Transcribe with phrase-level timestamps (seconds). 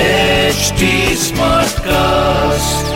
[0.00, 2.86] HD Smartcast.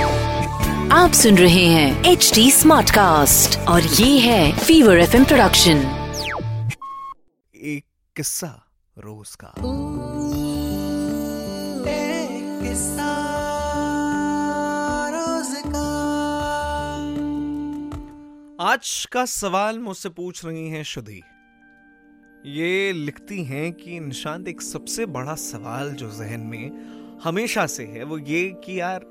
[0.93, 5.77] आप सुन रहे हैं एच डी स्मार्ट कास्ट और ये है फीवर एफ़ प्रोडक्शन
[7.55, 7.85] एक
[8.17, 9.53] किस्सा रोज का।
[18.71, 21.23] आज का सवाल मुझसे पूछ रही हैं शुद्धि
[22.45, 28.03] ये लिखती हैं कि निशांत, एक सबसे बड़ा सवाल जो जहन में हमेशा से है,
[28.05, 29.05] वो ये कि यार,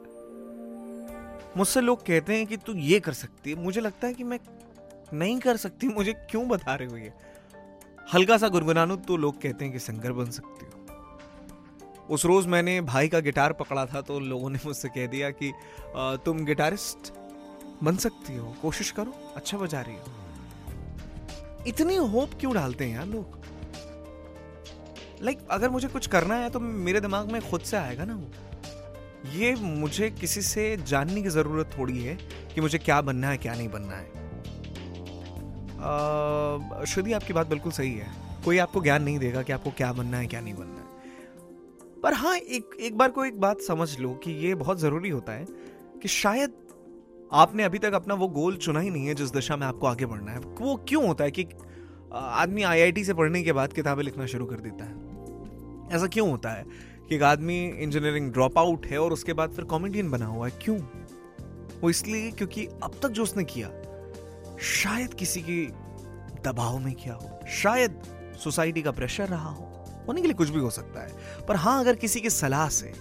[1.58, 4.40] मुझसे लोग कहते हैं कि तू ये कर सकती है। मुझे लगता है कि मैं
[5.14, 7.12] नहीं कर सकती, मुझे क्यों बता रहे हो ये?
[8.14, 10.72] हल्का सा गुनगुनानू तो लोग कहते हैं कि सिंगर बन सकती हो।
[12.10, 15.52] उस रोज मैंने भाई का गिटार पकड़ा था तो लोगों ने मुझसे कह दिया कि
[16.26, 17.14] तुम गिटारिस्ट
[17.84, 20.22] बन सकती हो, कोशिश करो अच्छा बजा रही हो।
[21.68, 23.38] इतनी होप क्यों डालते हैं यार लोग?
[25.22, 28.16] लाइक like, अगर मुझे कुछ करना है तो मेरे दिमाग में खुद से आएगा ना
[28.16, 28.28] वो।
[29.32, 32.18] ये मुझे किसी से जानने की ज़रूरत थोड़ी है
[32.56, 34.24] कि मुझे क्या बनना है क्या नहीं बनना है।
[36.86, 38.08] श्रुति आपकी बात बिल्कुल सही है।
[38.46, 40.92] कोई आपको ज्ञान नहीं देगा कि आपको क्या बनना है क्या नहीं बनना है।
[42.02, 45.32] पर हाँ एक एक बार को एक बात समझ लो कि ये बहुत ज़रूरी होता
[45.32, 45.46] है
[46.02, 46.54] कि शायद
[47.34, 50.06] आपने अभी तक अपना वो गोल चुना ही नहीं है जिस दिशा में आपको आगे
[50.06, 51.48] बढ़ना है। वो क्यों होता है कि
[52.14, 55.96] आदमी आईआईटी से पढ़ने के बाद किताबें लिखना शुरू कर देता है?
[55.96, 56.66] ऐसा क्यों होता है
[57.10, 60.60] कि एक आदमी इंजीनियरिंग ड्रॉप आउट है और उसके बाद फिर कॉमेडियन बना हुआ है?
[60.62, 60.78] क्यों?
[61.82, 63.70] वो इसलिए क्योंकि अब तक जो उसने किया,
[64.62, 65.66] शायद किसी के
[66.50, 68.02] दबाव में किया हो, शायद
[68.44, 71.80] सोसाइटी का प्रेशर रहा हो, होने के लिए कुछ भी हो सकता है। पर हाँ
[71.80, 72.94] अगर किसी की सलाह से,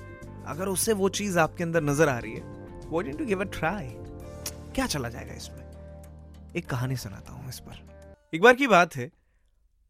[0.46, 2.42] अगर उससे वो चीज़ आपके अंदर नज़र आ रही है,
[2.86, 3.94] वो टू गिव अ ट्राई
[4.72, 5.72] क्या चला जाएगा इसमें?
[6.56, 9.10] एक कहानी सुनाता हूँ इस पर। एक बार की बात है,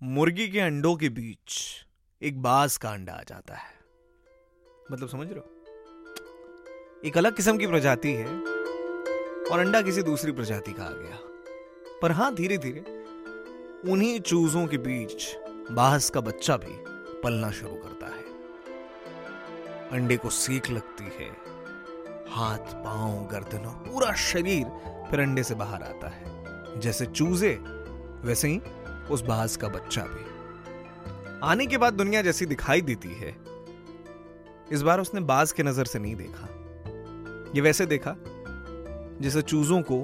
[0.02, 1.60] मुर्गी के अंडों के बीच
[2.22, 3.74] एक बाज का अंडा आ जाता है।
[4.92, 5.48] मतलब समझ रहे हो?
[7.04, 8.26] एक अलग किस्म की प्रजाति है
[9.46, 11.18] और अंडा किसी दूसरी प्रजाति का आ गया।
[12.02, 12.80] पर हाँ धीरे धीरे
[13.92, 15.36] उन्हीं चूजों के बीच
[15.70, 16.74] बाज का बच्चा भी
[17.22, 18.22] पलना शुरू करता है।
[19.90, 21.30] अंडे को सीख लगती है
[22.32, 24.64] हाथ, पाँव, गर्दन और पूरा शरीर
[25.10, 27.58] फिर अंडे से बाहर आता है। जैसे चूजे,
[28.24, 28.60] वैसे ही
[29.10, 30.24] उस बाज का बच्चा भी।
[31.42, 33.36] आने के बाद दुनिया जैसी दिखाई देती है।
[34.72, 36.48] इस बार उसने बाज के नज़र से नहीं देखा।
[37.56, 38.16] ये वैसे देखा
[39.20, 39.98] जैसे चूजों को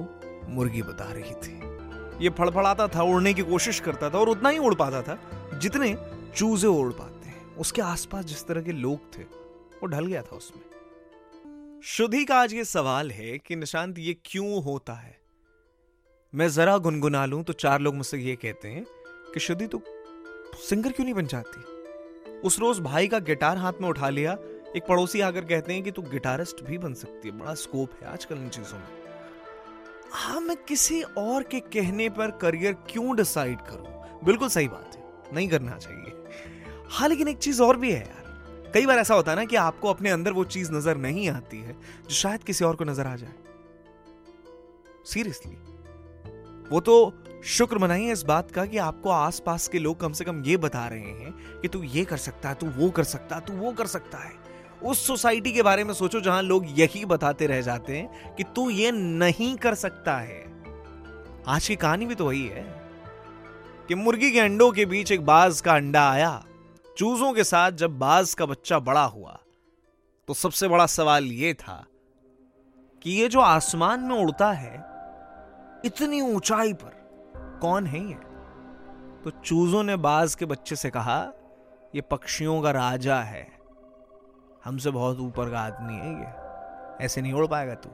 [0.48, 1.60] मुर्गी बता रही थी।
[2.24, 5.18] ये फड़फड़ाता था, उड़ने की कोशिश करता था और उतना ही उड़ पाता था
[5.58, 5.96] जितने
[6.36, 10.36] चूजे उड़ पाते हैं। उसके आसपास जिस तरह के लोग थे, वो ढल गया था
[10.36, 10.77] उसमें।
[11.84, 15.16] शुद्धि का आज ये सवाल है कि निशांत, ये क्यों होता है?
[16.34, 18.84] मैं जरा गुनगुना लूँ तो चार लोग मुझसे ये कहते हैं
[19.34, 19.80] कि शुद्धि तू
[20.68, 22.40] सिंगर क्यों नहीं बन जाती?
[22.40, 24.36] उस रोज भाई का गिटार हाथ में उठा लिया,
[24.76, 28.08] एक पड़ोसी आकर कहते हैं कि तू गिटारिस्ट भी बन सकती है, बड़ा स्कोप है
[28.08, 28.88] आजकल इन चीज़ों में।
[30.12, 34.20] हाँ मैं किसी और के कहने पर करियर क्यों डिसाइड करूँ?
[34.24, 36.12] बिल्कुल सही बात है, नहीं करना चाहिए।
[36.90, 38.17] हाँ लेकिन एक चीज़ और भी है
[38.74, 41.58] कई बार ऐसा होता है ना कि आपको अपने अंदर वो चीज़ नज़र नहीं आती
[41.58, 43.34] है, जो शायद किसी और को नज़र आ जाए।
[45.06, 45.56] सीरियसली
[46.70, 46.94] वो तो
[47.46, 50.86] शुक्र मनाइए इस बात का कि आपको आसपास के लोग कम से कम ये बता
[50.86, 53.72] रहे हैं कि तू ये कर सकता है, तू वो कर सकता है, तू वो
[53.72, 54.32] कर सकता है।
[54.82, 58.68] उस सोसाइटी के बारे में सोचो जहाँ लोग यही बताते रह जाते हैं कि तू
[58.70, 60.42] ये नहीं कर सकता है।
[61.48, 62.64] आज की कहानी भी तो वही है
[63.88, 66.30] कि मुर्गी के अंडों के बीच एक बाज का अंडा आया।
[66.98, 69.38] चूजों के साथ जब बाज का बच्चा बड़ा हुआ
[70.28, 71.86] तो सबसे बड़ा सवाल यह था
[73.02, 74.74] कि ये जो आसमान में उड़ता है,
[75.84, 76.90] इतनी ऊंचाई पर
[77.62, 78.14] कौन है ये?
[79.24, 81.32] तो चूजों ने बाज के बच्चे से कहा,
[81.94, 83.58] ये पक्षियों का राजा है।
[84.64, 86.26] हमसे बहुत ऊपर का आदमी है ये।
[87.04, 87.90] ऐसे नहीं उड़ पाएगा तू।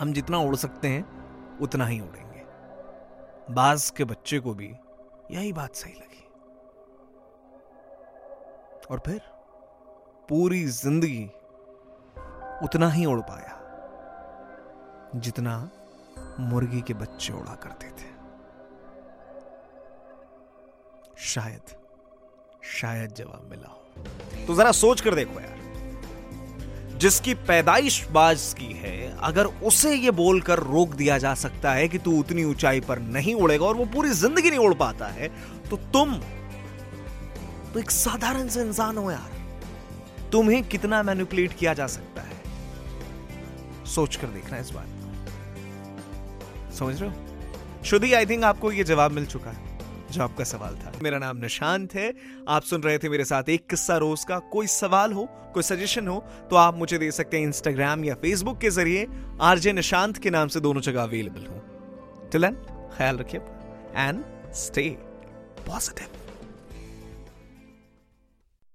[0.00, 2.44] हम जितना उड़ सकते हैं, उतना ही उड़ेंगे।
[3.54, 4.74] बाज के बच्चे को भी
[5.30, 6.29] यही बात सही लगी।
[8.90, 9.20] और फिर
[10.28, 11.24] पूरी ज़िंदगी
[12.64, 13.56] उतना ही उड़ पाया
[15.16, 15.70] जितना
[16.40, 18.08] मुर्गी के बच्चे उड़ा करते थे।
[21.24, 21.74] शायद
[22.72, 25.58] शायद जवाब मिला हो। तो जरा सोच कर देखो यार।
[26.98, 31.98] जिसकी पैदाइश बाज की है, अगर उसे ये बोलकर रोक दिया जा सकता है कि
[31.98, 35.28] तू उतनी ऊंचाई पर नहीं उड़ेगा और वो पूरी ज़िंदगी नहीं उड़ पाता है
[35.70, 36.14] तो तुम
[37.74, 39.38] तो एक साधारण से इंसान हो यार।
[40.32, 42.38] तुम्हें कितना मैनिपुलेट किया जा सकता है?
[43.86, 44.86] सोच कर देखना इस बात
[46.74, 47.82] समझ रहे हो?
[47.84, 49.78] शुद्धि आई थिंक आपको ये जवाब मिल चुका है,
[50.12, 52.12] जो आपका सवाल था। मेरा नाम निशांत है।
[52.48, 56.08] आप सुन रहे थे मेरे साथ एक किस्सा रोज का। कोई सवाल हो, कोई सजेशन
[56.08, 56.18] हो
[56.50, 59.06] तो आप मुझे दे सकते हैं इंस्टाग्राम या फेसबुक के ज़रिए।
[59.40, 62.50] आरजे निशांत के नाम से दोनों जगह अवेलेबल हूँ। टिल
[62.96, 63.40] ख्याल रखिए।
[63.96, 64.24] And
[64.56, 64.88] stay
[65.66, 66.06] positive